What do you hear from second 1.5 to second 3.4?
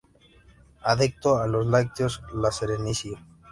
lácteos la Serenísima.